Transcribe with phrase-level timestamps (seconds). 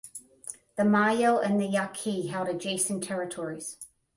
[0.77, 3.77] The Mayo and the Yaqui held adjacent territories.